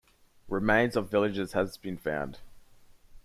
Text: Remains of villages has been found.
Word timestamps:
Remains 0.49 0.95
of 0.95 1.11
villages 1.11 1.51
has 1.53 1.77
been 1.77 1.95
found. 1.95 2.39